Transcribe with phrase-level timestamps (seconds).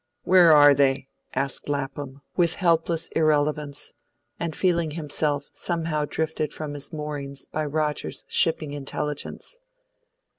[0.23, 3.93] "Where are they?" asked Lapham, with helpless irrelevance,
[4.39, 9.59] and feeling himself somehow drifted from his moorings by Rogers's shipping intelligence.